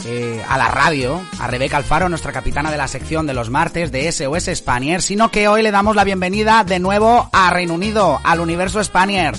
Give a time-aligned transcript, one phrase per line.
[0.06, 3.92] eh, a la radio, a Rebeca Alfaro, nuestra capitana de la sección de los martes
[3.92, 8.20] de SOS Spanier, sino que hoy le damos la bienvenida de nuevo a Reino Unido,
[8.24, 9.36] al universo Spanier.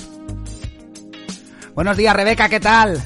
[1.73, 3.01] Buenos días, Rebeca, ¿qué tal?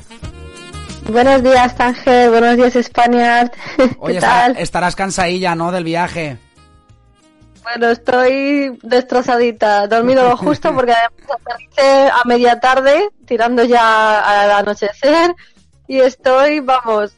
[1.09, 2.29] Buenos días, Ángel.
[2.29, 3.51] Buenos días, Spaniard.
[3.77, 4.57] ¿Qué Oye, tal?
[4.57, 5.71] estarás cansadilla, ¿no?
[5.71, 6.37] Del viaje.
[7.63, 9.87] Bueno, estoy destrozadita.
[9.87, 15.33] Dormido lo justo porque además aterricé a media tarde, tirando ya al anochecer.
[15.87, 17.13] Y estoy, vamos,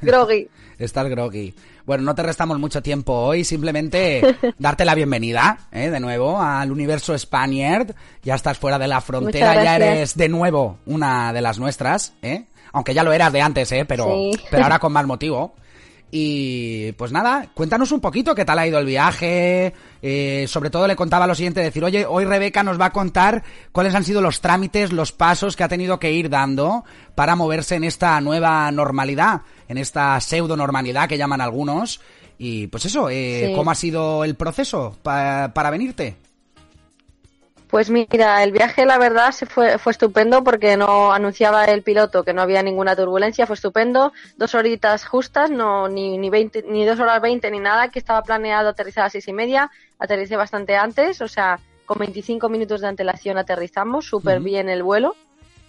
[0.00, 0.48] groggy.
[0.78, 1.54] Estás groggy.
[1.84, 4.22] Bueno, no te restamos mucho tiempo hoy, simplemente
[4.58, 5.90] darte la bienvenida, ¿eh?
[5.90, 7.94] de nuevo, al universo Spaniard.
[8.22, 12.44] Ya estás fuera de la frontera, ya eres de nuevo una de las nuestras, ¿eh?
[12.72, 13.84] Aunque ya lo eras de antes, ¿eh?
[13.86, 14.32] Pero, Sí.
[14.50, 15.54] pero ahora con más motivo.
[16.10, 19.74] Y pues nada, cuéntanos un poquito qué tal ha ido el viaje.
[20.00, 23.42] eh, sobre todo le contaba lo siguiente, decir, oye, hoy Rebeca nos va a contar
[23.72, 26.84] cuáles han sido los trámites, los pasos que ha tenido que ir dando
[27.16, 32.00] para moverse en esta nueva normalidad, en esta pseudo normalidad que llaman algunos.
[32.38, 33.54] Y pues eso, eh, Sí.
[33.56, 36.16] ¿cómo ha sido el proceso pa- para venirte?
[37.68, 42.24] Pues mira, el viaje la verdad se fue, fue estupendo porque no anunciaba el piloto
[42.24, 46.86] que no había ninguna turbulencia, fue estupendo, dos horitas justas, no ni ni 20, ni
[46.86, 50.36] dos horas 20 ni nada, que estaba planeado aterrizar a las seis y media, aterricé
[50.36, 55.14] bastante antes, o sea, con 25 minutos de antelación aterrizamos, súper bien el vuelo.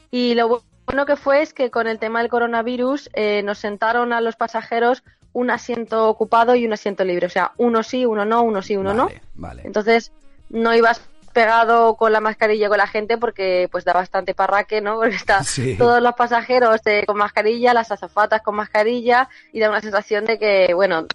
[0.09, 3.57] Y lo bu- bueno que fue es que con el tema del coronavirus eh, nos
[3.59, 8.05] sentaron a los pasajeros un asiento ocupado y un asiento libre, o sea, uno sí,
[8.05, 9.05] uno no, uno sí, uno no.
[9.05, 9.61] vale, vale.
[9.65, 10.11] Entonces,
[10.49, 11.01] no ibas
[11.39, 14.95] pegado con la mascarilla con la gente porque pues da bastante parraque, ¿no?
[14.99, 15.77] Porque están Sí.
[15.77, 20.37] todos los pasajeros eh, con mascarilla, las azafatas con mascarilla y da una sensación de
[20.37, 21.05] que, bueno,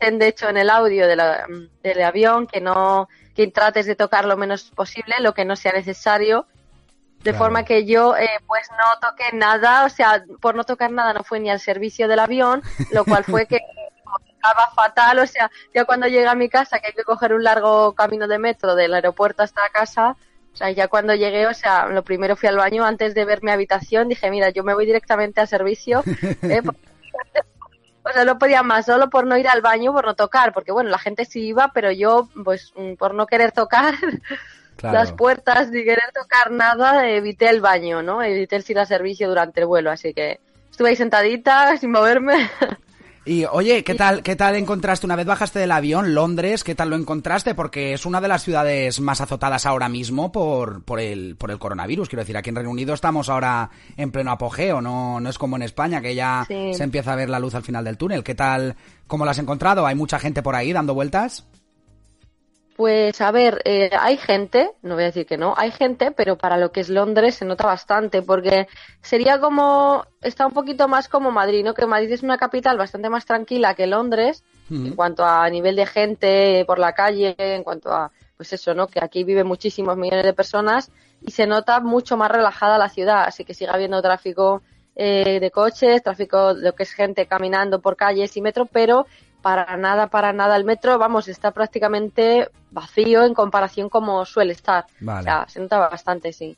[0.00, 1.46] de hecho en el audio de la-
[1.82, 5.72] del avión que no que trates de tocar lo menos posible, lo que no sea
[5.72, 6.44] necesario.
[7.24, 7.38] De Claro.
[7.38, 11.22] forma que yo, eh, pues no toqué nada, o sea, por no tocar nada no
[11.22, 12.60] fue ni al servicio del avión,
[12.90, 13.60] lo cual fue que
[14.42, 17.44] estaba fatal, o sea, ya cuando llegué a mi casa, que hay que coger un
[17.44, 20.16] largo camino de metro del aeropuerto hasta casa,
[20.52, 23.42] o sea, ya cuando llegué, o sea, lo primero fui al baño antes de ver
[23.42, 26.02] mi habitación, dije, mira, yo me voy directamente al servicio,
[26.42, 26.60] ¿eh?
[28.04, 30.72] o sea, no podía más, solo por no ir al baño, por no tocar, porque
[30.72, 33.94] bueno, la gente sí iba, pero yo, pues, mm, por no querer tocar
[34.76, 34.98] Claro.
[34.98, 38.22] las puertas, ni querer tocar nada, evité el baño, ¿no?
[38.22, 42.50] Evité el ir al servicio durante el vuelo, así que estuve ahí sentadita, sin moverme.
[43.24, 46.64] Y oye, ¿qué tal, qué tal encontraste una vez bajaste del avión, Londres?
[46.64, 47.54] ¿Qué tal lo encontraste?
[47.54, 51.60] Porque es una de las ciudades más azotadas ahora mismo por, por el, por el
[51.60, 52.08] coronavirus.
[52.08, 55.54] Quiero decir, aquí en Reino Unido estamos ahora en pleno apogeo, no, no es como
[55.54, 56.74] en España que ya Sí.
[56.74, 58.24] se empieza a ver la luz al final del túnel.
[58.24, 58.74] ¿Qué tal,
[59.06, 59.86] cómo lo has encontrado?
[59.86, 61.46] ¿Hay mucha gente por ahí dando vueltas?
[62.76, 66.38] Pues a ver, eh, hay gente, no voy a decir que no, hay gente, pero
[66.38, 68.66] para lo que es Londres se nota bastante, porque
[69.02, 71.74] sería como, está un poquito más como Madrid, ¿no?
[71.74, 75.84] Que Madrid es una capital bastante más tranquila que Londres, en cuanto a nivel de
[75.84, 78.86] gente por la calle, en cuanto a, pues eso, ¿no?
[78.86, 80.90] Que aquí viven muchísimos millones de personas
[81.20, 84.62] y se nota mucho más relajada la ciudad, así que sigue habiendo tráfico
[84.96, 89.06] eh, de coches, tráfico de lo que es gente caminando por calles y metro, pero
[89.42, 94.86] para nada, para nada el metro, vamos, está prácticamente vacío en comparación como suele estar.
[95.00, 95.20] Vale.
[95.20, 96.56] O sea, se nota bastante, sí.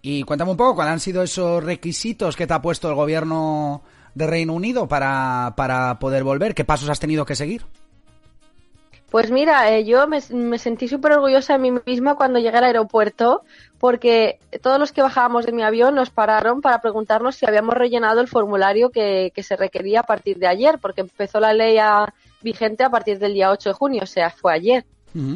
[0.00, 3.82] Y cuéntame un poco, ¿cuáles han sido esos requisitos que te ha puesto el gobierno
[4.14, 6.54] de Reino Unido para, para poder volver?
[6.54, 7.64] ¿Qué pasos has tenido que seguir?
[9.10, 12.64] Pues mira, eh, yo me, me sentí súper orgullosa de mí misma cuando llegué al
[12.64, 13.42] aeropuerto
[13.78, 18.22] porque todos los que bajábamos de mi avión nos pararon para preguntarnos si habíamos rellenado
[18.22, 22.14] el formulario que, que se requería a partir de ayer, porque empezó la ley a-
[22.42, 24.84] vigente a partir del día 8 de junio, o sea, fue ayer.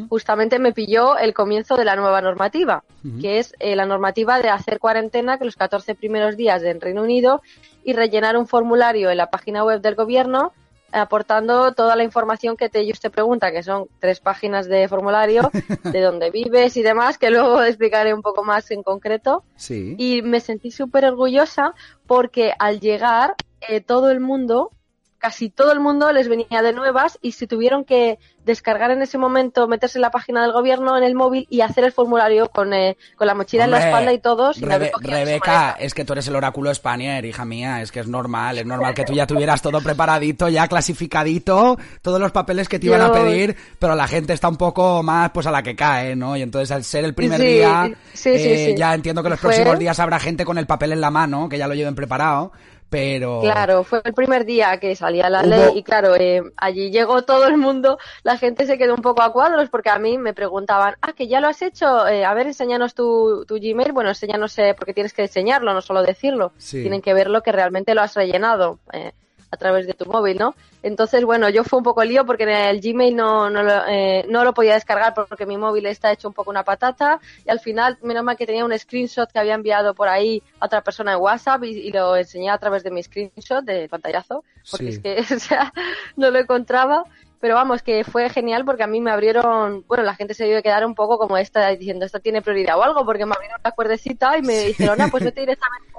[0.08, 2.82] Justamente me pilló el comienzo de la nueva normativa,
[3.20, 7.03] que es eh, la normativa de hacer cuarentena que los 14 primeros días en Reino
[7.03, 7.43] Unido
[7.85, 10.55] y rellenar un formulario en la página web del gobierno
[10.93, 15.50] aportando toda la información que te, ellos te preguntan, que son tres páginas de formulario,
[15.85, 19.44] de dónde vives y demás, que luego explicaré un poco más en concreto.
[19.56, 19.94] Sí.
[19.99, 21.75] Y me sentí súper orgullosa
[22.06, 23.35] porque al llegar
[23.69, 24.70] eh, todo el mundo,
[25.18, 29.18] casi todo el mundo les venía de nuevas y se tuvieron que descargar en ese
[29.18, 32.72] momento, meterse en la página del gobierno en el móvil y hacer el formulario con,
[32.72, 34.52] eh, con la mochila en la espalda y todo.
[34.52, 38.06] sin Rebe- Rebeca, es que tú eres el oráculo Spanier, hija mía, es que es
[38.06, 42.78] normal, es normal que tú ya tuvieras todo preparadito, ya clasificadito, todos los papeles que
[42.78, 45.74] te iban a pedir, pero la gente está un poco más pues a la que
[45.74, 46.36] cae, ¿no?
[46.36, 48.74] Y entonces al ser el primer Sí, día, sí, eh, sí.
[48.76, 51.58] ya entiendo que los próximos días habrá gente con el papel en la mano, que
[51.58, 52.52] ya lo lleven preparado,
[52.88, 53.41] pero...
[53.41, 57.23] Claro, fue el primer día que salía la Hubo- ley y claro, eh, allí llegó
[57.23, 60.35] todo el mundo, la gente se quedó un poco a cuadros porque a mí me
[60.35, 64.11] preguntaban, ah, que ya lo has hecho, Eh, a ver, enséñanos tu, tu Gmail, bueno,
[64.11, 66.81] enséñanos eh, porque tienes que enseñarlo, no solo decirlo, Sí.
[66.83, 69.12] tienen que ver lo que realmente lo has rellenado eh,
[69.50, 70.54] a través de tu móvil, ¿no?
[70.82, 74.25] Entonces, bueno, yo fue un poco lío porque en el Gmail no, no, lo, eh,
[74.28, 77.60] no lo podía descargar porque mi móvil está hecho un poco una patata y al
[77.60, 81.12] final, menos mal que tenía un screenshot que había enviado por ahí a otra persona
[81.12, 85.00] en WhatsApp y, y lo enseñé a través de mi screenshot de pantallazo porque Sí.
[85.04, 85.72] es que, o sea,
[86.16, 87.04] no lo encontraba.
[87.38, 90.62] Pero vamos, que fue genial porque a mí me abrieron, bueno, la gente se debió
[90.62, 93.72] quedar un poco como esta, diciendo, esta tiene prioridad o algo, porque me abrieron la
[93.72, 95.92] cuerdecita y me dijeron, ah, pues vete directamente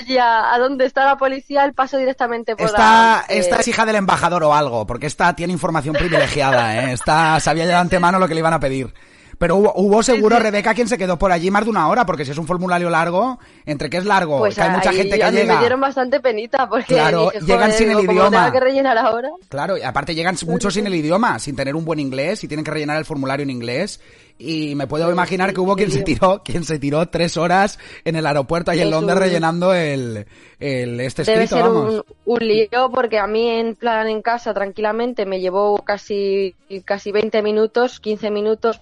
[0.00, 3.68] allí a, donde está la policía, el paso directamente por Esta, la- eh, esta es
[3.68, 6.92] hija del embajador o algo, porque esta tiene información privilegiada, ¿eh?
[6.92, 8.92] Esta sabía ya de antemano lo que le iban a pedir.
[9.38, 12.24] Pero hubo, hubo seguro, Rebeca, quien se quedó por allí más de una hora, porque
[12.24, 15.24] si es un formulario largo, entre que es largo, pues que hay mucha gente que
[15.24, 15.54] a mí llega.
[15.54, 18.30] me dieron bastante penita porque Claro, dije, llegan joder, sin el idioma.
[18.30, 19.30] tenga que rellenar ahora.
[19.48, 22.64] Claro, y aparte llegan muchos sin el idioma, sin tener un buen inglés, y tienen
[22.64, 24.00] que rellenar el formulario en inglés.
[24.38, 28.16] Y me puedo imaginar que hubo quien se tiró, quien se tiró tres horas en
[28.16, 30.26] el aeropuerto ahí en Es Londres un- rellenando el,
[30.58, 31.94] el este Debe escrito, ser vamos.
[32.24, 36.54] un, un lío porque a mí en plan en casa tranquilamente me llevó casi
[36.84, 38.80] casi 20 minutos, 15 minutos,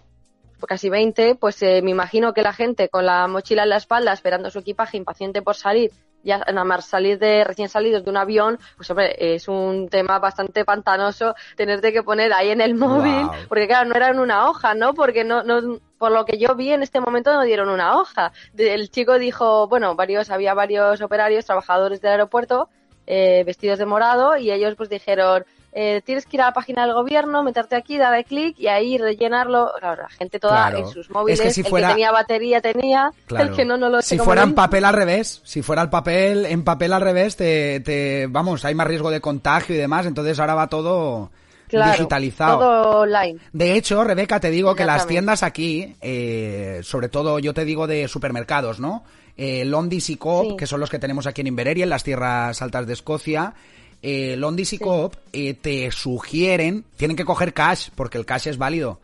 [0.66, 4.12] casi 20, pues eh, me imagino que la gente con la mochila en la espalda
[4.12, 5.90] esperando su equipaje impaciente por salir,
[6.22, 10.18] ya nada más salir de recién salidos de un avión, pues hombre, es un tema
[10.18, 14.48] bastante pantanoso tenerte que poner ahí en el móvil, porque claro, no era en una
[14.48, 14.94] hoja, ¿no?
[14.94, 18.32] Porque no, no por lo que yo vi en este momento no dieron una hoja.
[18.56, 22.68] El chico dijo, bueno, varios había varios operarios, trabajadores del aeropuerto
[23.06, 26.84] eh, vestidos de morado y ellos pues dijeron eh, tienes que ir a la página
[26.84, 29.70] del gobierno, meterte aquí, darle clic y ahí rellenarlo.
[29.78, 30.78] Claro, la gente toda Claro.
[30.78, 33.50] en sus móviles, Es que si el fuera- que tenía batería tenía, Claro.
[33.50, 36.46] el que no, no lo Si fuera en papel al revés, si fuera el papel
[36.46, 40.38] en papel al revés, te, te, vamos, hay más riesgo de contagio y demás, entonces
[40.40, 41.30] ahora va todo
[41.68, 42.58] Claro, digitalizado.
[42.58, 43.38] Todo online.
[43.52, 47.86] De hecho, Rebeca, te digo que las tiendas aquí, eh, sobre todo yo te digo
[47.86, 49.04] de supermercados, ¿no?
[49.36, 50.56] Eh, Londis y Coop, Sí.
[50.56, 53.54] que son los que tenemos aquí en Invereri, en las tierras altas de Escocia,
[54.02, 58.58] eh, Londis y Coop eh, te sugieren, tienen que coger cash, porque el cash es
[58.58, 59.00] válido,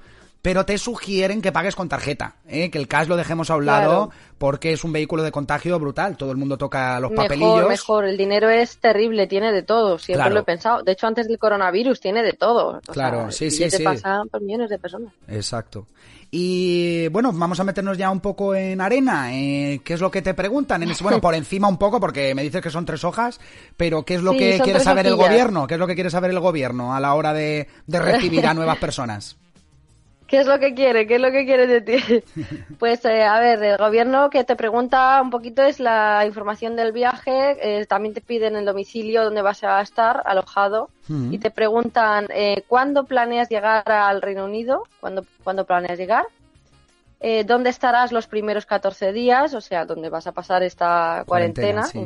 [0.46, 2.70] pero te sugieren que pagues con tarjeta, ¿eh?
[2.70, 6.16] que el cash lo dejemos a un lado, porque es un vehículo de contagio brutal,
[6.16, 7.68] todo el mundo toca los Mejor, papelillos.
[7.68, 8.04] mejor.
[8.04, 9.98] El dinero es terrible, tiene de todo.
[9.98, 10.34] Siempre Claro.
[10.36, 10.82] lo he pensado.
[10.84, 12.80] De hecho, antes del coronavirus tiene de todo.
[12.86, 13.82] O Claro, sea, sí, sí, sí.
[13.82, 15.12] pasa por millones de personas.
[15.26, 15.88] Exacto.
[16.30, 19.34] Y bueno, vamos a meternos ya un poco en arena.
[19.34, 20.84] Eh, ¿Qué es lo que te preguntan?
[21.00, 23.40] Bueno, por encima un poco, porque me dices que son tres hojas,
[23.76, 25.66] pero ¿qué es lo Sí, que quiere saber el gobierno?
[25.66, 28.54] ¿Qué es lo que quiere saber el gobierno a la hora de, de recibir a
[28.54, 29.36] nuevas personas?
[30.26, 31.06] ¿Qué es lo que quiere?
[31.06, 31.96] ¿Qué es lo que quiere de ti?
[32.78, 36.92] Pues, eh, a ver, el gobierno que te pregunta un poquito es la información del
[36.92, 37.56] viaje.
[37.60, 40.90] eh, también te piden el domicilio donde vas a estar alojado.
[41.08, 46.24] Y te preguntan eh, cuándo planeas llegar al Reino Unido, cuándo, cuándo planeas llegar.
[47.20, 49.54] Eh, ¿Dónde estarás los primeros 14 días?
[49.54, 51.84] O sea, ¿dónde vas a pasar esta Cuarentena, cuarentena?
[51.84, 51.98] sí.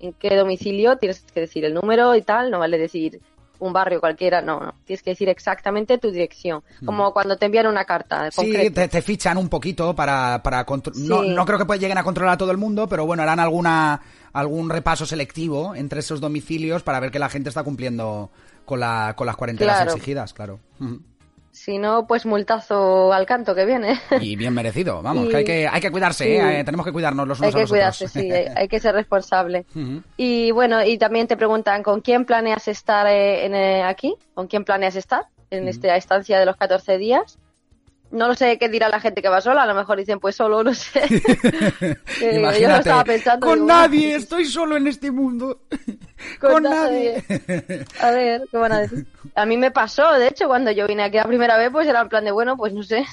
[0.00, 0.96] ¿En, en qué domicilio?
[0.98, 2.50] Tienes que decir el número y tal.
[2.52, 3.20] No vale decir
[3.60, 4.40] un barrio cualquiera.
[4.40, 4.74] No, no.
[4.84, 6.62] Tienes que decir exactamente tu dirección.
[6.84, 8.28] Como cuando te envían una carta.
[8.28, 8.30] Mm.
[8.32, 10.64] Sí, te, te fichan un poquito para, para
[10.96, 13.40] no, no creo que pues lleguen a controlar a todo el mundo, pero bueno, harán
[13.40, 14.00] alguna
[14.32, 18.30] algún repaso selectivo entre esos domicilios para ver que la gente está cumpliendo
[18.64, 19.92] con, la, con las cuarentenas Claro.
[19.92, 20.60] exigidas, claro.
[21.68, 24.00] Si no, pues multazo al canto que viene.
[24.22, 26.30] Y bien merecido, vamos, Y- que hay que, hay que cuidarse, sí.
[26.30, 26.62] ¿eh?
[26.64, 27.78] tenemos que cuidarnos los unos hay a que los otros.
[27.78, 29.66] cuidarse, sí, hay, hay que ser responsable.
[30.16, 34.14] Y bueno, y también te preguntan, ¿con quién planeas estar eh, en, eh, aquí?
[34.32, 35.26] ¿Con quién planeas estar?
[35.50, 37.38] en esta estancia de los 14 días.
[38.10, 40.36] No lo sé qué dirá la gente que va sola, a lo mejor dicen pues
[40.36, 41.02] solo, no sé.
[42.20, 45.60] Eh, yo lo estaba pensando, con digo, nadie, estoy solo en este mundo.
[46.40, 47.22] Con con nadie.
[48.00, 49.06] A ver, ¿qué van a decir?
[49.36, 52.00] A mí me pasó, de hecho, cuando yo vine aquí la primera vez, pues era
[52.00, 53.04] en plan de, bueno, pues no sé.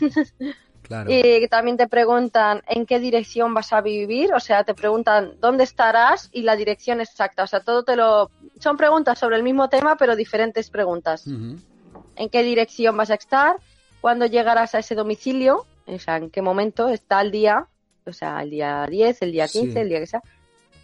[0.81, 1.09] Claro.
[1.11, 5.63] Y también te preguntan en qué dirección vas a vivir, o sea, te preguntan dónde
[5.63, 7.43] estarás y la dirección exacta.
[7.43, 8.29] O sea, todo te lo...
[8.59, 11.25] Son preguntas sobre el mismo tema, pero diferentes preguntas.
[11.27, 13.57] En qué dirección vas a estar,
[14.05, 17.65] cuándo llegarás a ese domicilio, o sea, en qué momento está el día,
[18.05, 19.79] o sea, el día 10, el día 15, Sí.
[19.79, 20.21] el día que sea.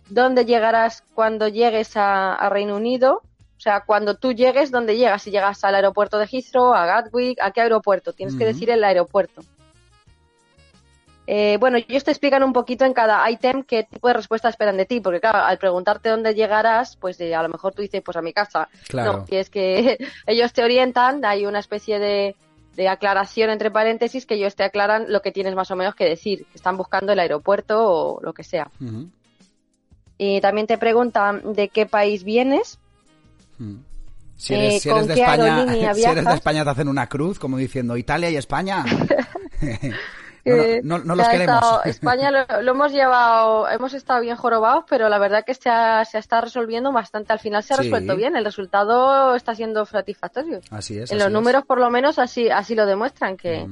[0.10, 3.22] ¿Dónde llegarás cuando llegues a, a Reino Unido?
[3.58, 5.22] O sea, cuando tú llegues, ¿dónde llegas?
[5.22, 8.12] Si llegas al aeropuerto de Heathrow, a Gatwick, ¿a qué aeropuerto?
[8.12, 9.44] Tienes que decir el aeropuerto.
[11.28, 14.78] Eh, bueno, ellos te explican un poquito en cada ítem qué tipo de respuesta esperan
[14.78, 18.02] de ti, porque claro, al preguntarte dónde llegarás, pues eh, a lo mejor tú dices,
[18.04, 18.68] pues a mi casa.
[18.88, 19.14] Claro.
[19.14, 22.36] No, y es que ellos te orientan, hay una especie de,
[22.76, 26.06] de aclaración entre paréntesis que ellos te aclaran lo que tienes más o menos que
[26.06, 28.72] decir, que están buscando el aeropuerto o lo que sea.
[30.18, 32.80] Y también te preguntan de qué país vienes.
[34.38, 36.34] Si Eh, eres, si eres ¿con de España, si eres de?
[36.34, 38.84] España te hacen una cruz, como diciendo Italia y España.
[40.46, 41.56] no, Eh, no, no- no que los queremos.
[41.56, 45.70] estado- España lo, lo hemos llevado, hemos estado bien jorobados, pero la verdad que se
[45.70, 47.34] ha, se está resolviendo bastante.
[47.34, 47.84] Al final se ha Sí.
[47.84, 50.60] resuelto bien, el resultado está siendo satisfactorio.
[50.70, 51.12] Así es.
[51.12, 51.32] en así los es.
[51.34, 53.68] números, por lo menos, así, así lo demuestran, que,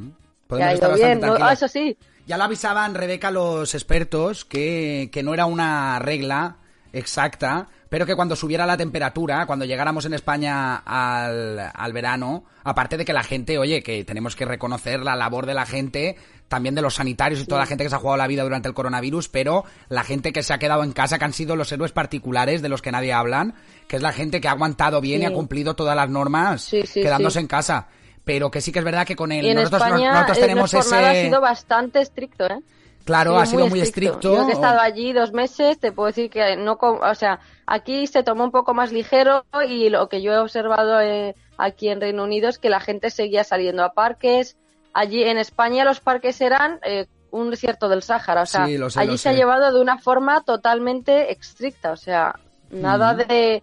[0.48, 1.20] Podemos ha ido bien.
[1.22, 5.98] No- ah, eso sí, Ya lo avisaban, Rebeca, los expertos, que, que no era una
[6.00, 6.58] regla
[6.94, 12.98] exacta, pero que cuando subiera la temperatura, cuando llegáramos en España al, al verano, aparte
[12.98, 16.18] de que la gente, oye, que tenemos que reconocer la labor de la gente,
[16.50, 18.68] también de los sanitarios y toda la gente que se ha jugado la vida durante
[18.68, 21.72] el coronavirus, pero la gente que se ha quedado en casa, que han sido los
[21.72, 23.54] héroes particulares de los que nadie hablan,
[23.88, 25.32] que es la gente que ha aguantado bien y Sí.
[25.32, 27.44] ha cumplido todas las normas Sí, sí, quedándose sí.
[27.44, 27.88] en casa.
[28.26, 30.42] Pero que sí que es verdad que con el y en nosotros, España nosotros el
[30.44, 32.60] tenemos ese ha sido bastante estricto, ¿eh?
[33.06, 34.36] Claro, ha sido muy estricto.
[34.36, 38.06] Yo que he estado allí dos meses, te puedo decir que no, o sea, aquí
[38.06, 42.02] se tomó un poco más ligero y lo que yo he observado eh, aquí en
[42.02, 44.58] Reino Unido es que la gente seguía saliendo a parques.
[44.94, 48.90] Allí en España los parques eran eh, un desierto del Sáhara, o sea, Sí, lo
[48.90, 52.36] sé, allí se ha llevado de una forma totalmente estricta, o sea,
[52.72, 53.62] nada de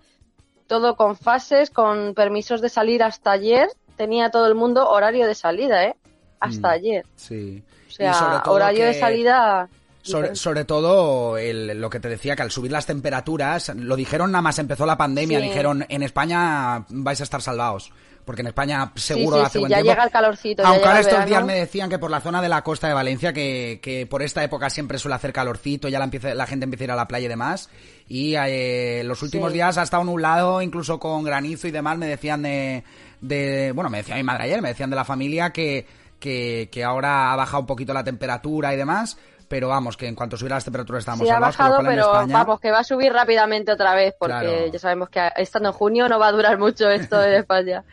[0.66, 5.34] todo con fases, con permisos de salir hasta ayer, tenía todo el mundo horario de
[5.34, 5.96] salida, ¿eh?
[6.40, 6.72] Hasta Mm.
[6.72, 7.06] ayer.
[7.16, 7.62] Sí.
[7.88, 9.68] O sea, horario de salida.
[10.02, 14.42] Sobre, todo el- lo que te decía, que al subir las temperaturas, lo dijeron nada
[14.42, 15.48] más empezó la pandemia, Sí.
[15.48, 17.90] dijeron en España vais a estar salvados.
[18.26, 19.92] Porque en España seguro sí, sí, hace sí, buen ya tiempo.
[19.92, 20.66] llega el calorcito.
[20.66, 21.28] Aunque ahora estos verano.
[21.30, 24.20] días me decían que por la zona de la costa de Valencia, que, que por
[24.22, 26.96] esta época siempre suele hacer calorcito, ya la, empieza, la gente empieza a ir a
[26.96, 27.70] la playa y demás.
[28.08, 32.42] Y eh, los últimos días ha estado nublado, incluso con granizo y demás, me decían
[32.42, 32.82] de,
[33.20, 35.86] de bueno, me decía mi madre ayer, me decían de la familia que,
[36.18, 39.16] que, que ahora ha bajado un poquito la temperatura y demás.
[39.48, 42.58] Pero vamos, que en cuanto subiera las temperaturas estábamos Sí, ha bajado, pero España- vamos,
[42.58, 44.66] que va a subir rápidamente otra vez, porque Claro.
[44.72, 47.84] ya sabemos que estando en junio no va a durar mucho esto en España.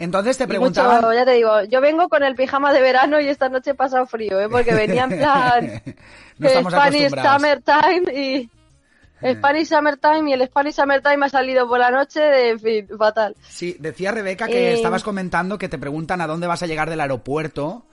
[0.00, 3.50] Entonces te mucho, ya te digo, yo vengo con el pijama de verano y esta
[3.50, 4.48] noche he pasado frío, ¿eh?
[4.48, 5.82] porque venía en plan
[6.38, 7.10] no Spanish.
[7.10, 8.50] Summertime y
[9.34, 13.36] Spanish Summertime y el Spanish Summertime ha salido por la noche, en fin, fatal.
[13.46, 16.88] Sí, decía Rebeca que Eh, estabas comentando que te preguntan a dónde vas a llegar
[16.88, 17.84] del aeropuerto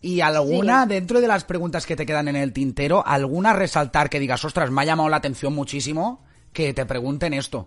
[0.00, 0.90] y alguna, Sí.
[0.90, 4.70] dentro de las preguntas que te quedan en el tintero, alguna resaltar que digas, ostras,
[4.70, 7.66] me ha llamado la atención muchísimo que te pregunten esto.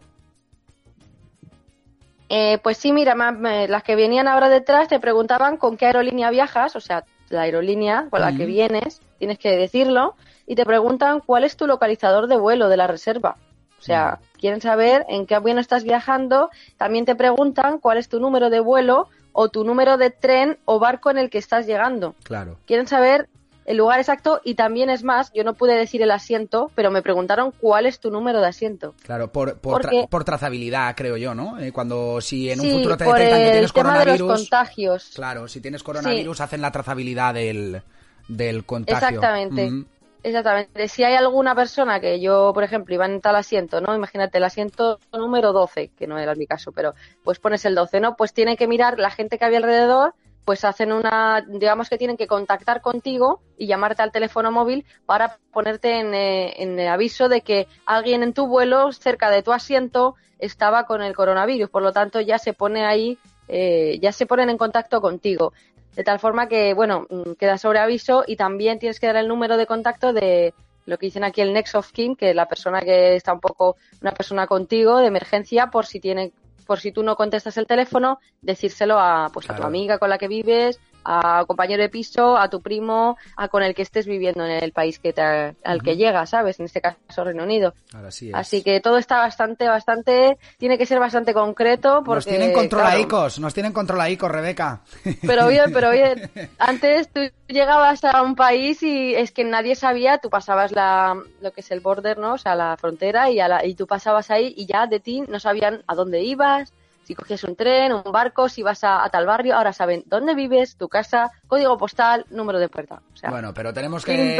[2.29, 5.87] Eh, pues sí, mira, ma- me- las que venían ahora detrás te preguntaban con qué
[5.87, 8.51] aerolínea viajas, o sea, la aerolínea con la que Ujú.
[8.53, 12.87] vienes, tienes que decirlo, y te preguntan cuál es tu localizador de vuelo de la
[12.87, 13.37] reserva.
[13.79, 18.19] O sea, quieren saber en qué avión estás viajando, también te preguntan cuál es tu
[18.19, 22.13] número de vuelo o tu número de tren o barco en el que estás llegando.
[22.23, 22.57] Claro.
[22.65, 23.29] Quieren saber
[23.69, 27.01] el lugar exacto y también es más, yo no pude decir el asiento, pero me
[27.03, 28.95] preguntaron cuál es tu número de asiento.
[29.03, 31.59] Claro, por, por, tra- por trazabilidad, creo yo, ¿no?
[31.59, 34.41] Eh, cuando si en un sí, futuro te detectan que tienes tema de los coronavirus,
[34.41, 35.11] contagios.
[35.13, 37.81] claro, si tienes coronavirus hacen la trazabilidad del,
[38.27, 39.07] del contagio.
[39.07, 39.69] Exactamente.
[39.69, 39.85] Mm,
[40.21, 40.87] Exactamente.
[40.89, 43.95] Si hay alguna persona que yo, por ejemplo, iba en tal asiento, ¿no?
[43.95, 48.01] Imagínate el asiento número 12, que no era mi caso, pero pues pones el 12,
[48.01, 48.15] ¿no?
[48.17, 50.13] Pues tiene que mirar la gente que había alrededor,
[50.45, 55.37] pues hacen una, digamos que tienen que contactar contigo y llamarte al teléfono móvil para
[55.51, 60.85] ponerte en, eh, aviso de que alguien en tu vuelo, cerca de tu asiento, estaba
[60.85, 61.69] con el coronavirus.
[61.69, 63.17] Por lo tanto, ya se pone ahí,
[63.47, 65.53] eh, ya se ponen en contacto contigo.
[65.95, 69.27] De tal forma que, bueno, mm, queda sobre aviso y también tienes que dar el
[69.27, 70.53] número de contacto de
[70.85, 73.39] lo que dicen aquí el next of kin, que es la persona que está un
[73.39, 76.31] poco, una persona contigo de emergencia por si tiene
[76.69, 80.19] por si tú no contestas el teléfono, decírselo a, pues, a tu amiga con la
[80.19, 84.45] que vives, a compañero de piso, a tu primo, a con el que estés viviendo
[84.45, 86.59] en el país que te, al que llegas, ¿sabes?
[86.59, 87.73] En este caso Reino Unido.
[87.93, 88.35] Ahora sí es.
[88.35, 92.15] Así que todo está bastante, bastante, tiene que ser bastante concreto porque...
[92.15, 94.81] nos tienen claro, controlaicos, nos tienen controlaicos, Rebeca.
[95.25, 96.29] pero bien, pero bien.
[96.57, 101.51] Antes tú llegabas a un país y es que nadie sabía, tú pasabas la, lo
[101.51, 102.33] que es el border, ¿no?
[102.33, 105.21] O sea, la frontera y, a la- y tú pasabas ahí y ya de ti
[105.27, 106.73] no sabían a dónde ibas,
[107.09, 109.55] si cogías un tren, un barco, si ibas a, a tal barrio.
[109.55, 113.01] Ahora saben dónde vives, tu casa, código postal, número de puerta.
[113.11, 114.37] O sea, Bueno, pero tenemos que,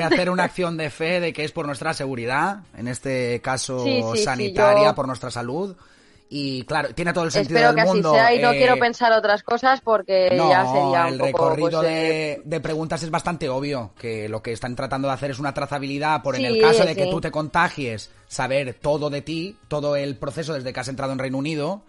[0.00, 4.00] hacer una acción de fe de que es por nuestra seguridad, en este caso Sí,
[4.12, 5.74] sí, sí, sanitaria, yo- por nuestra salud.
[6.36, 8.76] Y claro, tiene todo el sentido espero del que así sea y no eh, quiero
[8.78, 11.26] pensar otras cosas porque No, ya sería un el poco...
[11.50, 15.14] recorrido pues, de, eh, de preguntas es bastante obvio, que lo que están tratando de
[15.14, 19.10] hacer es una trazabilidad por en el caso de que tú te contagies, saber todo
[19.10, 21.82] de ti, todo el proceso desde que has entrado en Reino Unido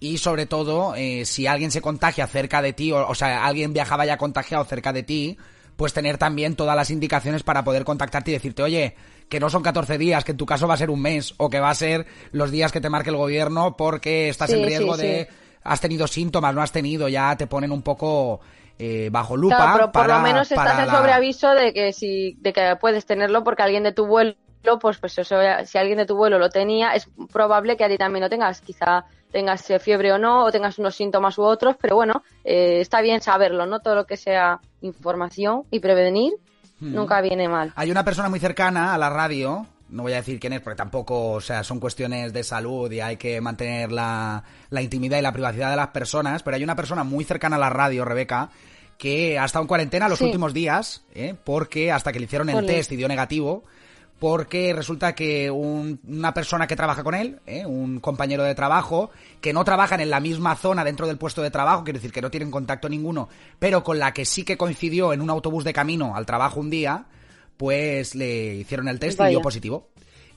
[0.00, 3.72] y sobre todo eh, si alguien se contagia cerca de ti, o, o sea, alguien
[3.72, 5.36] viajaba ya contagiado cerca de ti,
[5.76, 8.94] pues tener también todas las indicaciones para poder contactarte y decirte, oye,
[9.28, 11.48] que no son 14 días, que en tu caso va a ser un mes, o
[11.48, 14.64] que va a ser los días que te marque el gobierno porque estás Sí, en
[14.66, 15.28] riesgo sí, de...
[15.30, 15.36] sí.
[15.62, 18.40] Has tenido síntomas, no has tenido, ya te ponen un poco
[18.78, 19.56] eh, bajo lupa.
[19.56, 22.76] Claro, pero por para- lo menos estás en la- sobreaviso de que si de que
[22.80, 24.34] puedes tenerlo porque alguien de tu vuelo,
[24.80, 27.98] pues pues eso, si alguien de tu vuelo lo tenía, es probable que a ti
[27.98, 28.62] también lo tengas.
[28.62, 32.80] Quizá tengas eh, fiebre o no, o tengas unos síntomas u otros, pero bueno, eh,
[32.80, 33.80] está bien saberlo, ¿no?
[33.80, 36.32] Todo lo que sea información y prevenir
[36.82, 36.94] Hmm.
[36.94, 37.72] nunca viene mal.
[37.76, 40.78] Hay una persona muy cercana a la radio, no voy a decir quién es porque
[40.78, 45.20] tampoco, o sea, son cuestiones de salud y hay que mantener la, la intimidad y
[45.22, 48.48] la privacidad de las personas, pero hay una persona muy cercana a la radio, Rebeca,
[48.96, 50.24] que ha estado en cuarentena los Sí.
[50.24, 51.34] últimos días, ¿eh?
[51.44, 53.62] porque hasta que le hicieron el test y dio negativo,
[54.20, 57.64] porque resulta que un- una persona que trabaja con él, ¿eh?
[57.66, 59.10] un compañero de trabajo,
[59.40, 62.20] que no trabajan en la misma zona dentro del puesto de trabajo, quiere decir que
[62.22, 65.72] no tienen contacto ninguno, pero con la que sí que coincidió en un autobús de
[65.72, 67.06] camino al trabajo un día,
[67.56, 69.88] pues le hicieron el test y dio positivo.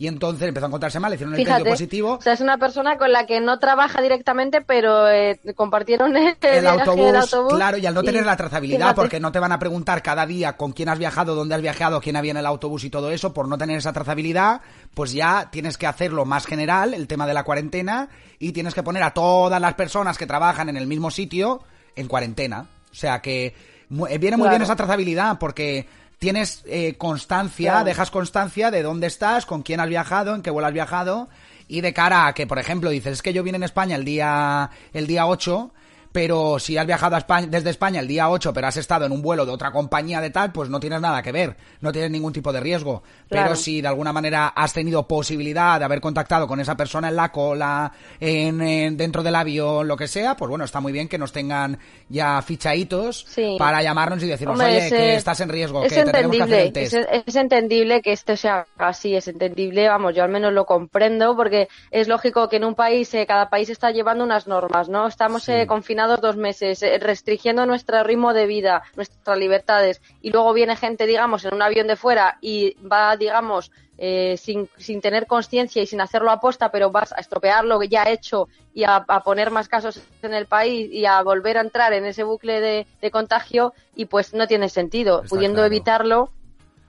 [0.03, 2.15] Y entonces empezó a encontrarse mal, le hicieron el Fíjate, positivo.
[2.15, 6.68] o sea, es una persona con la que no trabaja directamente, pero eh, compartieron el,
[6.68, 8.96] autobús, claro, y al no y tener la trazabilidad, fíjate.
[8.96, 12.01] porque no te van a preguntar cada día con quién has viajado, dónde has viajado,
[12.01, 14.59] quién había en el autobús y todo eso, por no tener esa trazabilidad,
[14.94, 18.83] pues ya tienes que hacerlo más general, el tema de la cuarentena, y tienes que
[18.83, 21.61] poner a todas las personas que trabajan en el mismo sitio
[21.96, 22.68] en cuarentena.
[22.92, 24.50] O sea que eh, viene muy Claro.
[24.50, 25.87] bien esa trazabilidad, porque
[26.24, 27.86] tienes eh, constancia, Claro.
[27.86, 31.27] dejas constancia de dónde estás, con quién has viajado, en qué vuelo has viajado,
[31.68, 34.05] y de cara a que, por ejemplo, dices, es que yo vine en España el
[34.05, 35.72] día, el día 8,
[36.14, 39.12] pero si has viajado a España, desde España el día 8, pero has estado en
[39.12, 42.12] un vuelo de otra compañía de tal, pues no tienes nada que ver, no tienes
[42.12, 43.04] ningún tipo de riesgo.
[43.28, 47.16] Pero si de alguna manera has tenido posibilidad de haber contactado con esa persona en
[47.16, 51.08] la cola, en, en- dentro del avión, lo que sea, pues bueno, está muy bien
[51.10, 53.56] que nos tengan ya fichaditos Sí.
[53.58, 56.38] para llamarnos y decirnos, Hombre, oye, es, que estás en riesgo, es que te tenemos
[56.38, 57.12] que hacer el entendible, test.
[57.12, 61.36] Es, es entendible que esto sea así, es entendible, vamos, yo al menos lo comprendo,
[61.36, 65.08] porque es lógico que en un país, eh, cada país está llevando unas normas, ¿no?
[65.08, 65.52] Estamos Sí.
[65.54, 70.75] eh, confinados dos meses, eh, restringiendo nuestro ritmo de vida, nuestras libertades, y luego viene
[70.75, 75.81] gente, digamos, en un avión de fuera y va, digamos, eh, sin, sin tener conciencia
[75.81, 78.98] y sin hacerlo aposta, pero vas a estropear lo que ya ha hecho y a,
[79.07, 82.59] a poner más casos en el país y a volver a entrar en ese bucle
[82.59, 85.24] de, de contagio y pues no tiene sentido.
[85.24, 85.68] Está Pudiendo claro.
[85.68, 86.31] evitarlo,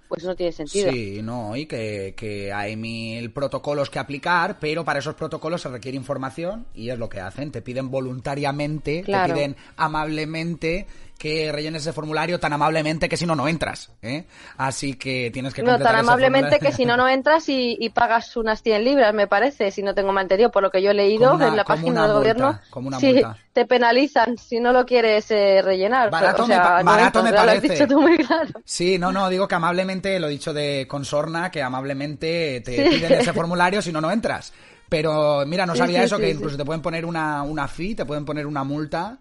[0.08, 0.90] pues no tiene sentido.
[0.92, 5.68] Sí, no, y que, que hay mil protocolos que aplicar, pero para esos protocolos se
[5.68, 7.50] requiere información y es lo que hacen.
[7.50, 9.32] Te piden voluntariamente, Claro.
[9.34, 10.86] te piden amablemente
[11.18, 13.90] que rellenes ese formulario tan amablemente que si no, no entras.
[14.02, 14.24] ¿eh?
[14.56, 18.36] Así que tienes que No, tan amablemente que si no, no entras y, y pagas
[18.36, 20.94] unas 100 libras, me parece, si no tengo mal entendido, por lo que yo he
[20.94, 22.60] leído una- en la página del multa, gobierno.
[22.70, 23.22] como una sí,
[23.52, 26.10] te penalizan si no lo quieres eh, rellenar.
[26.10, 27.68] Barato o me no entras, me ya Lo has parece.
[27.74, 28.50] dicho tú muy claro.
[28.64, 32.96] Sí, no, no, digo que amablemente, lo he dicho de consorna, que amablemente te Sí.
[32.96, 34.52] piden ese formulario si no, no entras.
[34.88, 37.94] Pero mira, no sabía sí, eso, sí, que incluso te pueden poner una, una fee,
[37.94, 39.18] te pueden poner una multa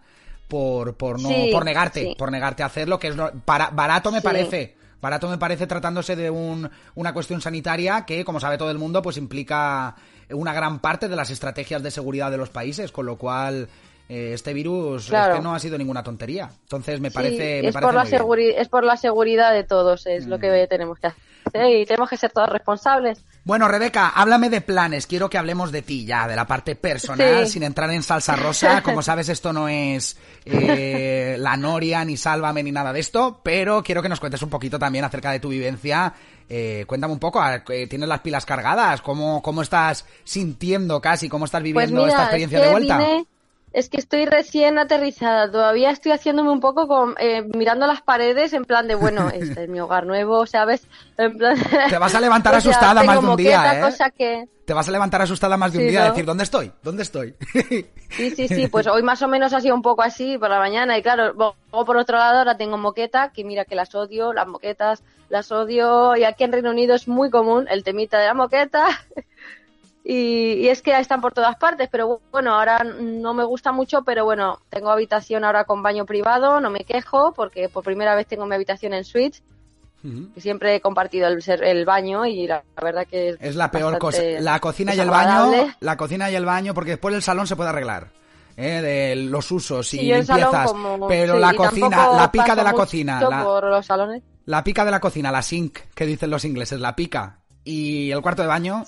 [0.54, 2.16] por, por no, Sí, por negarte, sí.
[2.16, 4.24] por negarte a hacerlo, que es lo- para- barato me Sí.
[4.24, 4.76] parece.
[5.02, 9.02] Barato me parece tratándose de un, una cuestión sanitaria que, como sabe todo el mundo,
[9.02, 9.96] pues implica
[10.30, 13.68] una gran parte de las estrategias de seguridad de los países, con lo cual
[14.08, 15.34] eh, este virus Claro.
[15.34, 16.52] es que no ha sido ninguna tontería.
[16.62, 18.56] Entonces me parece, me es, parece por la muy bien.
[18.56, 18.62] Mm.
[18.62, 22.18] es por la seguridad de todos, es lo que tenemos que hacer y tenemos que
[22.18, 23.24] ser todos responsables.
[23.46, 25.06] Bueno, Rebeca, háblame de planes.
[25.06, 27.54] Quiero que hablemos de ti ya, de la parte personal, Sí.
[27.54, 28.82] sin entrar en salsa rosa.
[28.84, 33.84] Como sabes, esto no es eh, la Noria, ni Sálvame, ni nada de esto, pero
[33.84, 36.14] quiero que nos cuentes un poquito también acerca de tu vivencia
[36.50, 39.02] Eh, cuéntame un poco, eh, ¿tienes las pilas cargadas?
[39.02, 41.30] ¿Cómo, cómo estás sintiendo casi?
[41.30, 42.98] ¿Cómo estás Pues viviendo mira, esta experiencia es que de vuelta?
[42.98, 43.26] vine-
[43.74, 48.54] es que estoy recién aterrizada, todavía estoy haciéndome un poco con, eh, mirando las paredes
[48.54, 50.88] en plan de, bueno, este es mi hogar nuevo, ¿sabes?
[51.18, 51.58] En plan,
[51.90, 53.82] Te vas a levantar o sea, asustada más de un día, ¿eh?
[53.82, 54.48] cosa que...
[54.66, 56.72] Te vas a levantar asustada más de un día a decir, ¿dónde estoy?
[56.82, 57.36] ¿Dónde estoy?
[58.12, 60.60] Sí, sí, sí, pues hoy más o menos ha sido un poco así por la
[60.60, 61.56] mañana y claro, luego
[61.86, 66.16] por otro lado ahora tengo moqueta, que mira que las odio, las moquetas las odio
[66.16, 68.86] y aquí en Reino Unido es muy común el temita de la moqueta
[70.04, 74.04] y, y es que están por todas partes, pero bueno, ahora no me gusta mucho,
[74.04, 78.28] pero bueno, tengo habitación ahora con baño privado, no me quejo porque por primera vez
[78.28, 79.40] tengo mi habitación en suite,
[80.38, 83.98] siempre he compartido el, el baño y la, la verdad que es, Es la peor
[83.98, 84.22] cosa.
[84.40, 87.56] La cocina y el baño, la cocina y el baño, porque después el salón se
[87.56, 88.08] puede arreglar.
[88.58, 88.82] ¿eh?
[88.82, 90.72] De los usos y Sí, limpiezas.
[90.72, 94.22] como- pero sí, la cocina, la pica de la cocina, la, por los salones.
[94.46, 97.40] la pica de la cocina, la sink, que dicen los ingleses, la pica.
[97.66, 98.84] Y el cuarto de baño,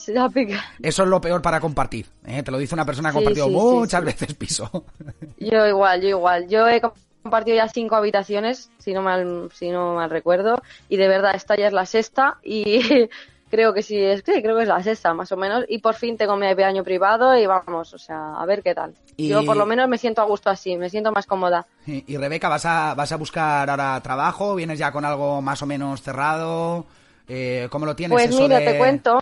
[0.82, 2.08] eso es lo peor para compartir.
[2.26, 2.44] ¿eh?
[2.44, 4.06] Te lo dice una persona que ha compartido sí, sí, muchas sí.
[4.06, 4.84] veces piso.
[5.40, 6.48] Yo igual, yo igual.
[6.50, 6.82] Yo he
[7.24, 11.56] compartido ya cinco habitaciones, si no mal, si no mal recuerdo, y de verdad esta
[11.56, 12.82] ya es la sexta y
[13.50, 16.18] creo que sí es, creo que es la sexta más o menos, y por fin
[16.18, 18.94] tengo mi baño privado y vamos, o sea, a ver qué tal.
[19.18, 21.66] Y- Yo por lo menos me siento a gusto así, me siento más cómoda.
[21.88, 24.54] Y y Rebeca, ¿vas a, ¿vas a buscar ahora trabajo?
[24.56, 26.86] ¿Vienes ya con algo más o menos cerrado?
[27.28, 28.16] Eh, ¿Cómo lo tienes?
[28.16, 29.20] Pues eso mira, de- te cuento,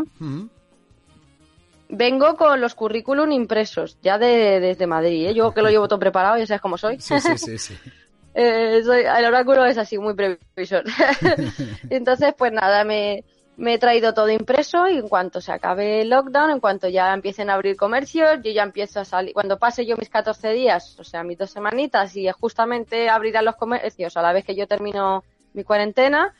[1.89, 5.34] vengo con los currículum impresos, ya de, desde Madrid, ¿eh?
[5.34, 7.00] yo que lo llevo todo preparado, ya sabes cómo soy.
[7.00, 7.78] Sí, sí, sí, sí.
[8.36, 10.84] Eh, soy- el oráculo es así, muy previsor.
[11.92, 13.24] Entonces, pues nada, me,
[13.58, 17.13] me he traído todo impreso y en cuanto se acabe el lockdown, en cuanto ya
[17.13, 19.34] empiecen a abrir comercios, yo ya empiezo a salir.
[19.36, 23.56] Cuando pase yo mis 14 días, o sea, mis dos semanitas, y justamente abrirán los
[23.56, 26.34] comercios a la vez que yo termino mi cuarentena,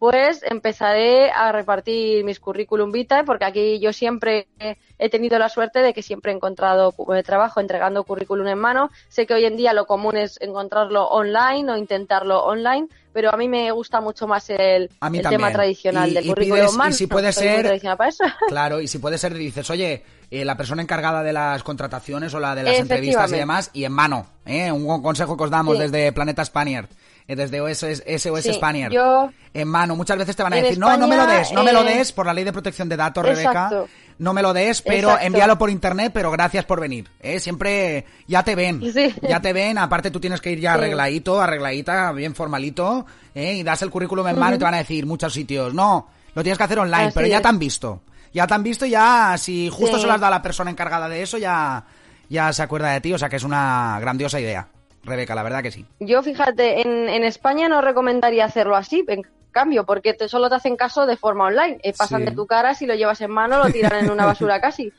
[0.00, 4.48] pues empezaré a repartir mis currículum vitae, porque aquí yo siempre
[4.98, 8.90] he tenido la suerte de que siempre he encontrado eh, trabajo entregando currículum en mano.
[9.10, 13.36] Sé que hoy en día lo común es encontrarlo online o intentarlo online, pero a
[13.36, 14.88] mí me gusta mucho más el,
[15.28, 18.24] tema tradicional Y- del y currículum pides- y si puede ser- tradicional para eso.
[18.48, 22.40] Claro, y si puede ser, dices, oye, eh, la persona encargada de las contrataciones o
[22.40, 24.72] la de las entrevistas y demás, y en mano, ¿eh?
[24.72, 25.82] Un buen consejo que os damos Sí.
[25.82, 26.86] desde Planeta Spaniard,
[27.26, 28.92] desde SOS, SOS Sí, Spaniard.
[28.92, 31.64] yo- En mano, muchas veces te van a decir, no, no me lo des, no
[31.64, 33.24] me lo des, por la ley de protección de datos.
[33.24, 33.70] Rebeca.
[34.18, 35.26] No me lo des, pero Exacto.
[35.26, 37.08] envíalo por internet, pero gracias por venir.
[37.20, 37.40] ¿eh?
[37.40, 38.80] Siempre ya te ven.
[38.92, 39.14] Sí.
[39.28, 43.54] Ya te ven, aparte tú tienes que ir ya arregladito, arregladita, bien formalito, ¿eh?
[43.54, 46.42] y das el currículum en mano y te van a decir muchos sitios, no, lo
[46.42, 47.42] tienes que hacer online, Así pero ya es.
[47.42, 48.02] te han visto.
[48.32, 50.02] Ya te han visto ya, si justo Sí.
[50.02, 51.82] se lo has dado a la persona encargada de eso, ya,
[52.28, 54.68] ya se acuerda de ti, o sea que es una grandiosa idea.
[55.04, 55.86] Rebeca, la verdad que sí.
[55.98, 60.56] Yo, fíjate, en, en España no recomendaría hacerlo así, en cambio, porque te, solo te
[60.56, 61.78] hacen caso de forma online.
[61.82, 62.26] Eh, pasan Sí.
[62.26, 64.92] de tu cara, si lo llevas en mano, lo tiran en una basura casi.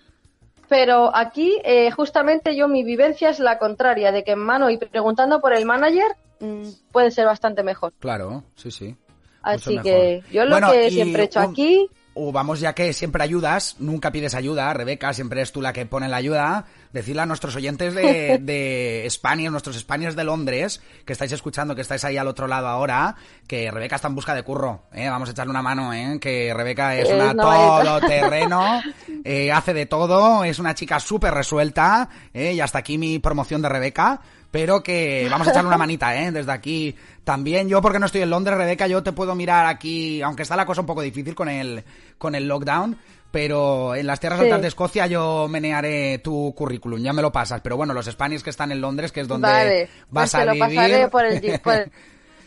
[0.68, 4.78] Pero aquí, eh, justamente yo, mi vivencia es la contraria, de que en mano y
[4.78, 7.94] preguntando por el manager mm, puede ser bastante mejor.
[8.00, 8.96] Claro, sí, sí.
[9.44, 12.92] Así que yo lo Bueno, que siempre he hecho un- aquí, O vamos, ya que
[12.92, 16.66] siempre ayudas, nunca pides ayuda, Rebeca, siempre eres tú la que pone la ayuda.
[16.92, 21.82] Decirle a nuestros oyentes de, de España, nuestros Españas de Londres, que estáis escuchando, que
[21.82, 23.16] estáis ahí al otro lado ahora,
[23.48, 25.10] que Rebeca está en busca de curro, ¿eh?
[25.10, 26.18] Vamos a echarle una mano, ¿eh?
[26.20, 28.82] Que Rebeca es Es una todoterreno,
[29.24, 32.54] eh, hace de todo, es una chica súper resuelta, ¿eh?
[32.54, 34.22] Y hasta aquí mi promoción de Rebeca.
[34.52, 36.32] Pero que vamos a echarle una manita, ¿eh?
[36.32, 37.70] Desde aquí también.
[37.70, 40.66] Yo, porque no estoy en Londres, Rebeca, yo te puedo mirar aquí, aunque está la
[40.66, 41.84] cosa un poco difícil con el,
[42.18, 42.98] con el lockdown,
[43.32, 44.46] pero en las tierras Sí.
[44.46, 47.62] altas de Escocia yo menearé tu currículum, ya me lo pasas.
[47.62, 50.40] Pero bueno, los Spanish que están en Londres, que es donde vale, vas pues a
[50.40, 50.76] te lo vivir.
[50.76, 51.74] pasaré por el, por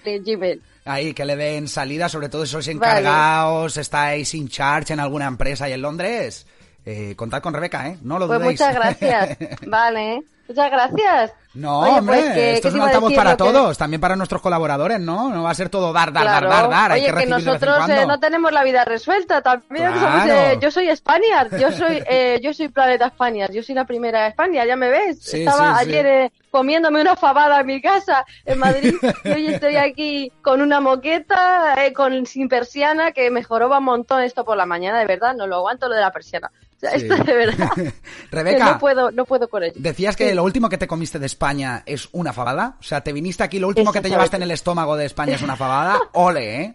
[0.04, 0.62] el Gmail.
[0.84, 5.26] Ahí, que le den salida, sobre todo si sois encargados, estáis in charge en alguna
[5.26, 6.46] empresa y en Londres.
[6.84, 7.96] Eh, contad con Rebeca, ¿eh?
[8.02, 8.60] No lo Pues dudéis.
[8.60, 9.38] muchas gracias.
[9.66, 11.32] vale, muchas gracias.
[11.54, 14.16] No, Oye, hombre, pues, ¿qué- esto qué es un altavoz para que- todos, también para
[14.16, 15.30] nuestros colaboradores, ¿no?
[15.30, 16.48] No va a ser todo dar, dar, Claro.
[16.48, 18.84] dar, dar, dar, hay Oye, que de vez en nosotros eh, no tenemos la vida
[18.84, 19.92] resuelta también.
[19.92, 20.00] Claro.
[20.00, 23.84] somos, eh, yo soy Spaniard, yo soy, eh, yo soy Planeta Spaniard, yo soy la
[23.84, 25.20] primera España, ya me ves.
[25.22, 29.46] Sí, Estaba sí, ayer eh, comiéndome una fabada en mi casa en Madrid y hoy
[29.54, 34.44] estoy aquí con una moqueta, eh, con sin persiana, que me joroba un montón esto
[34.44, 36.50] por la mañana, de verdad, no lo aguanto lo de la persiana.
[36.86, 37.06] O sea, Sí.
[37.08, 37.68] esto de verdad.
[37.74, 37.92] que
[38.30, 39.74] Rebeca, no puedo, no puedo con ello.
[39.76, 40.34] decías que Sí.
[40.34, 42.76] lo último que te comiste de España es una fabada.
[42.80, 45.34] O sea, te viniste aquí, lo último que te llevaste en el estómago de España
[45.34, 45.98] es una fabada.
[46.12, 46.72] Ole, ¿eh?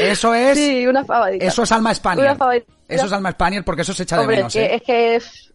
[0.00, 1.44] Eso es, Sí, una fabadita.
[1.44, 2.36] eso es alma fabadita.
[2.88, 4.76] Eso es alma Spaniard porque eso se echa de menos, es que, ¿eh?
[4.76, 5.47] es que es-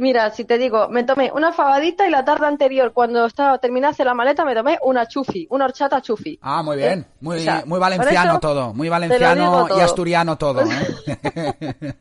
[0.00, 3.86] Mira, si te digo, me tomé una fabadita y la tarde anterior, cuando estaba terminé
[3.98, 6.38] la maleta, me tomé una chufi, una horchata chufi.
[6.40, 7.00] Ah, muy bien.
[7.00, 7.04] ¿Eh?
[7.20, 8.72] Muy, O sea, muy valenciano eso todo.
[8.72, 10.62] Muy valenciano y asturiano todo.
[10.62, 11.84] ¿eh?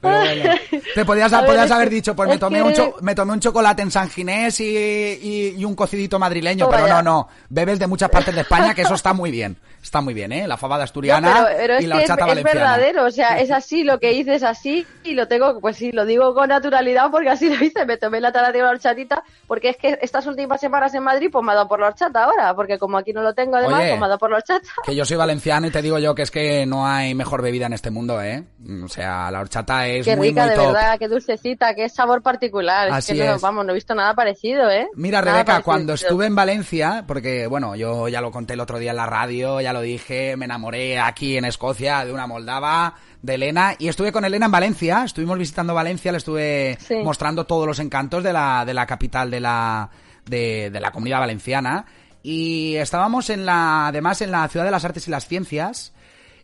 [0.00, 0.54] Pero bueno,
[0.94, 3.14] te podías, ver, podías es haber dicho, pues me es tomé, que- un cho- me
[3.14, 6.66] tomé un chocolate en San Ginés y, y- y un cocidito madrileño.
[6.66, 7.02] Oh, pero vaya.
[7.02, 7.28] no, no.
[7.48, 9.56] Bebes de muchas partes de España, que eso está muy bien.
[9.82, 10.46] Está muy bien, ¿eh?
[10.46, 12.60] La fabada No, asturiana pero, pero es y la es, horchata es valenciana.
[12.76, 15.90] verdadero, o sea, es así, lo que hice es así y lo tengo, pues sí,
[15.92, 19.22] lo digo con naturalidad porque así lo hice, me tomé la tarde de la horchatita
[19.46, 22.24] porque es que estas últimas semanas en Madrid pues me ha dado por la horchata
[22.24, 23.88] ahora, porque como aquí no lo tengo además, Oye.
[23.90, 24.68] pues me ha dado por la horchata.
[24.84, 27.66] Que yo soy valenciano y te digo yo que es que no hay mejor bebida
[27.66, 28.44] en este mundo, ¿eh?
[28.84, 30.66] O sea, la horchata es Qué muy, rica, muy de top.
[30.66, 32.88] verdad, qué dulcecita, qué sabor particular.
[32.92, 33.42] Así es que no, es.
[33.42, 34.88] vamos, no he visto nada parecido, ¿eh?
[34.94, 35.64] Mira, Nada Rebeca, parecido.
[35.64, 39.06] cuando estuve en Valencia, porque bueno, yo ya lo conté el otro día en la
[39.06, 42.94] radio, ya lo dije, me enamoré aquí en Escocia de una moldava,
[43.24, 46.96] de Elena, y estuve con Elena en Valencia, estuvimos visitando Valencia, le estuve Sí.
[47.02, 49.88] mostrando todos los encantos de la, de la capital de la,
[50.26, 51.86] de, de la comunidad valenciana,
[52.22, 55.94] y estábamos en la, además en la Ciudad de las Artes y las Ciencias,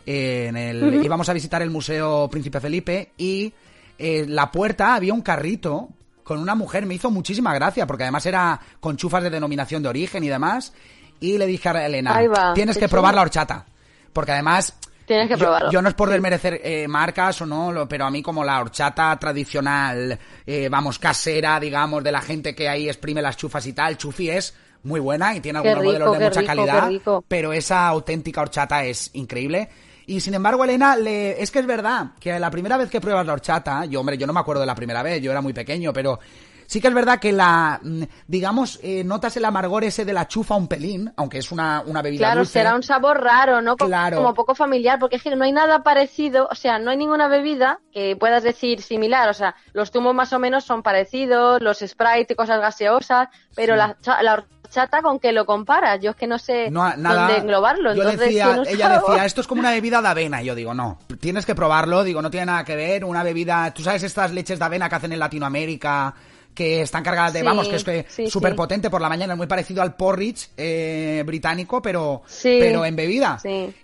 [0.06, 3.52] en el, íbamos a visitar el Museo Príncipe Felipe, y
[3.98, 5.90] eh, en la puerta había un carrito
[6.24, 9.90] con una mujer, me hizo muchísima gracia, porque además era con chufas de denominación de
[9.90, 10.72] origen y demás.
[11.20, 13.66] Y le dije a Elena, va, tienes que probar la horchata.
[14.14, 14.74] Porque además...
[15.10, 15.72] Tienes que yo- probarlo.
[15.72, 18.60] Yo, no es por desmerecer eh, marcas o no, lo- pero a mí como la
[18.60, 23.72] horchata tradicional, eh, vamos, casera, digamos, de la gente que ahí exprime las chufas y
[23.72, 27.52] tal, Chufi es muy buena y tiene algunos rico, modelos de mucha rico, calidad, pero
[27.52, 29.68] esa auténtica horchata es increíble.
[30.06, 31.42] Y sin embargo, Elena, le...
[31.42, 34.28] es que es verdad que la primera vez que pruebas la horchata, yo, hombre, yo
[34.28, 36.20] no me acuerdo de la primera vez, yo era muy pequeño, pero
[36.70, 40.28] sí que es verdad que la, mm, digamos, eh, notas el amargor ese de la
[40.28, 42.52] chufa un pelín, aunque es una, una bebida Claro, dulce.
[42.52, 43.76] será un sabor raro, ¿no?
[43.76, 44.18] Co- Claro.
[44.18, 47.26] Como poco familiar, porque es que no hay nada parecido, o sea, no hay ninguna
[47.26, 51.78] bebida que puedas decir similar, o sea, los zumos más o menos son parecidos, los
[51.80, 55.98] Sprite y cosas gaseosas, pero la, la horchata, ¿con qué lo comparas?
[56.00, 57.22] Yo es que no sé No, nada.
[57.22, 59.10] dónde englobarlo, Yo entonces decía, ella sabor.
[59.10, 60.40] decía, esto es como una bebida de avena.
[60.40, 62.04] Y yo digo, no, tienes que probarlo.
[62.04, 63.04] Digo, no tiene nada que ver.
[63.04, 66.14] Una bebida, tú sabes estas leches de avena que hacen en Latinoamérica,
[66.54, 68.56] que están cargadas de, Sí, vamos, que es que sí, súper sí.
[68.56, 73.38] potente por la mañana, es muy parecido al porridge eh, británico, pero, pero en bebida.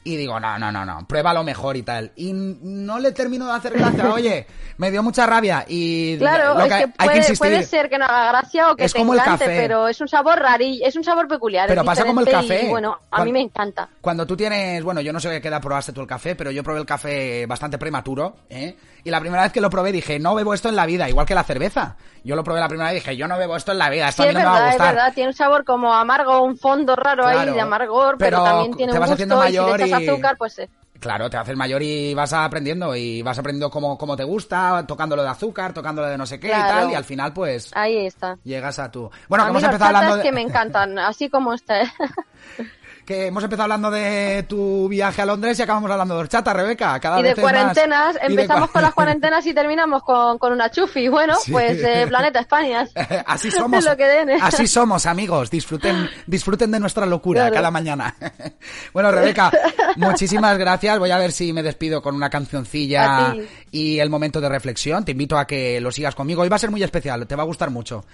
[0.05, 2.13] Y digo, no, no, no, no, pruébalo mejor y tal.
[2.17, 4.47] Y no le termino de hacer gracia, oye,
[4.79, 5.65] me dio mucha rabia.
[5.69, 7.39] Y Claro, lo es que que hay puede, que insistir.
[7.39, 9.57] puede ser que no haga gracia o que Es te como el encante, café.
[9.61, 11.69] pero es un sabor rarillo, es un sabor peculiar.
[11.69, 12.65] Pero pasa como el café.
[12.67, 13.89] Y, bueno, a Cuan- mí me encanta.
[14.01, 16.63] Cuando tú tienes, bueno, yo no sé qué edad probaste tú el café, pero yo
[16.63, 18.77] probé el café bastante prematuro, ¿eh?
[19.05, 21.27] Y la primera vez que lo probé dije, no bebo esto en la vida, igual
[21.27, 21.97] que la cerveza.
[22.25, 24.23] Yo lo probé la primera vez dije, yo no bebo esto en la vida, esto
[24.23, 26.43] Sí, a es mí no me va a es verdad, tiene un sabor como amargo,
[26.43, 29.37] un fondo raro ahí de amargor, pero, pero también tiene te un vas gusto haciendo
[29.37, 32.33] y si mayor le echas y- azúcar, pues eh, Claro, te haces mayor y vas
[32.33, 36.41] aprendiendo y vas aprendiendo cómo, cómo te gusta, tocándolo de azúcar, tocándolo de no sé
[36.41, 38.37] qué y tal, y al final pues ahí está.
[38.45, 39.11] llegas a tu...
[39.29, 40.23] Bueno, a que mí hemos empezado hablando de...
[40.23, 41.83] que me encantan, así como está.
[43.07, 46.99] que hemos empezado hablando de tu viaje a Londres y acabamos hablando de horchata, Rebeca.
[46.99, 50.39] Cada y de vez es más- cuarentenas, de empezamos con las cuarentenas y terminamos con,
[50.39, 51.07] con una chufi.
[51.09, 51.53] Bueno, Sí.
[51.53, 52.87] pues eh, Planeta España.
[53.27, 53.85] Así somos.
[53.87, 54.31] Lo que den.
[54.43, 55.51] Así somos, amigos.
[55.51, 57.55] Disfruten, disfruten de nuestra locura Claro.
[57.55, 58.15] cada mañana.
[58.93, 59.53] bueno, Rebeca,
[59.97, 60.99] muchísimas gracias.
[60.99, 63.35] Voy a ver si me despido con una cancioncilla
[63.71, 65.05] y el momento de reflexión.
[65.05, 66.43] Te invito a que lo sigas conmigo.
[66.43, 68.05] Hoy va a ser muy especial, te va a gustar mucho.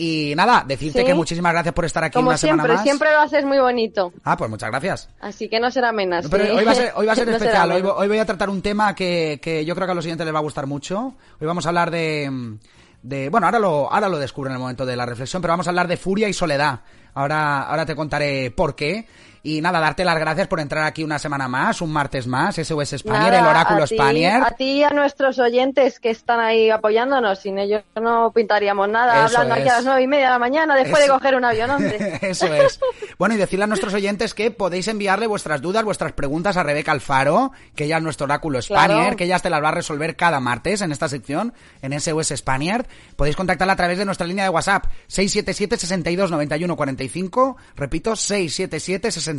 [0.00, 1.04] Y nada, decirte Sí.
[1.04, 2.82] que muchísimas gracias por estar aquí Como una semana más.
[2.84, 4.12] siempre lo haces muy bonito.
[4.22, 5.10] Ah, pues muchas gracias.
[5.20, 6.28] Así que no será menos.
[6.30, 6.50] Pero sí.
[6.52, 7.72] hoy va a ser, hoy va a ser No será especial.
[7.72, 10.24] Hoy, hoy voy a tratar un tema que, que yo creo que a los siguientes
[10.24, 11.14] les va a gustar mucho.
[11.40, 12.56] Hoy vamos a hablar de,
[13.02, 15.66] de bueno, ahora lo, ahora lo descubro en el momento de la reflexión, pero vamos
[15.66, 16.78] a hablar de furia y soledad.
[17.14, 19.04] Ahora, ahora te contaré por qué.
[19.48, 22.98] Y nada, darte las gracias por entrar aquí una semana más, un martes más, SOS
[22.98, 24.42] Spanier, Nada, el oráculo a ti- Spanier.
[24.42, 27.38] A ti y a nuestros oyentes que están ahí apoyándonos.
[27.38, 29.24] Sin ellos no pintaríamos nada.
[29.24, 31.12] Eso hablando aquí a las nueve y media de la mañana después Eso.
[31.14, 32.18] de coger un avión, hombre.
[32.22, 32.78] Eso es.
[33.18, 36.92] Bueno, y decirle a nuestros oyentes que podéis enviarle vuestras dudas, vuestras preguntas a Rebeca
[36.92, 39.16] Alfaro, que ella es nuestro oráculo Claro.
[39.16, 42.86] que ella te las va a resolver cada martes en esta sección, en SOS Spaniard.
[43.16, 47.56] Podéis contactarla a través de nuestra línea de WhatsApp, 677 62 91 45.
[47.76, 49.37] Repito, 677 62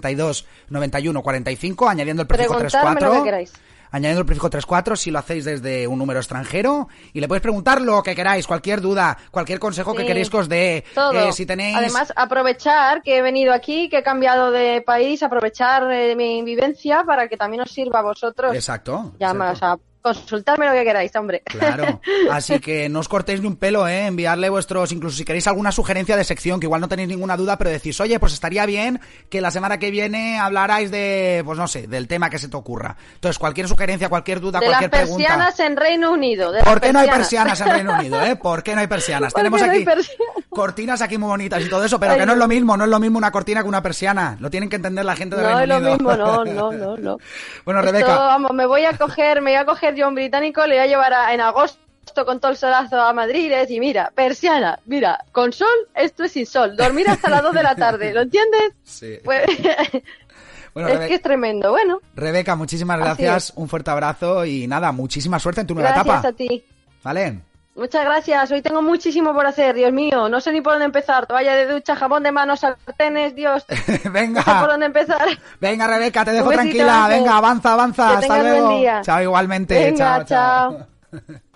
[0.70, 3.24] 91 45, añadiendo el prefijo Preguntarme lo 34.
[3.24, 3.54] que queráis.
[3.92, 7.82] Añadiendo el prefijo 34 si lo hacéis desde un número extranjero y le podéis preguntar
[7.82, 10.84] lo que queráis, cualquier duda, cualquier consejo que Sí, queréis que os dé.
[10.94, 11.12] Todo.
[11.20, 15.92] Eh, si tenéis Además, aprovechar que he venido aquí, que he cambiado de país, aprovechar
[15.92, 18.54] eh, mi vivencia para que también os sirva a vosotros.
[18.54, 19.14] Exacto.
[19.20, 21.42] Ya más, o sea, consultarme lo que queráis, hombre.
[21.46, 24.08] Claro, así que no os cortéis ni un pelo, ¿eh?
[24.08, 27.58] Enviarle vuestros, incluso si queréis alguna sugerencia de sección, que igual no tenéis ninguna duda,
[27.58, 31.68] pero decís, oye, pues estaría bien que la semana que viene hablarais de, pues no
[31.68, 32.96] sé, del tema que se te ocurra.
[33.16, 35.28] Entonces, cualquier sugerencia, cualquier duda, de cualquier las pregunta.
[35.28, 36.52] persianas en Reino Unido.
[36.52, 38.36] de ¿Por las qué no hay persianas en Reino Unido, eh?
[38.36, 39.34] ¿Por qué no hay persianas?
[39.34, 40.36] ¿Por Tenemos no aquí persianas?
[40.50, 42.44] Cortinas aquí muy bonitas y todo eso, pero Ay, que no es no.
[42.46, 44.36] lo mismo, no es lo mismo una cortina que una persiana.
[44.40, 45.92] Lo tienen que entender la gente de No Reino es lo Unido.
[45.94, 47.18] mismo, no, no, no, no.
[47.66, 50.66] Bueno, Esto, Rebeca, vamos, me voy a coger, me voy a coger yo un británico,
[50.66, 51.80] le voy a llevar a- en agosto
[52.26, 56.32] con todo el solazo a Madrid y decir, mira, persiana, mira, con sol, esto es
[56.32, 58.74] sin sol, dormir hasta las 2 de la tarde, ¿lo entiendes?
[58.84, 59.20] Sí.
[59.24, 59.44] Pues,
[60.74, 64.92] Bueno, es Rebe- que es tremendo, bueno, Rebeca, muchísimas gracias, un fuerte abrazo y nada,
[64.92, 66.28] muchísima suerte en tu nueva gracias etapa.
[66.28, 66.64] a ti.
[67.04, 67.40] ¿Vale?
[67.80, 71.26] Muchas gracias, hoy tengo muchísimo por hacer, Dios mío, no sé ni por dónde empezar,
[71.28, 75.26] toalla de ducha, jabón de manos, sartenes, Dios, no sé por Venga, dónde empezar.
[75.62, 77.08] venga Rebeca, te dejo tranquila.
[77.08, 78.10] Venga, avanza, avanza.
[78.10, 78.78] Que Hasta buen luego.
[78.78, 79.02] día.
[79.02, 79.76] Chao, igualmente.
[79.82, 80.26] Venga, chao.
[80.26, 80.88] chao.
[81.12, 81.40] chao.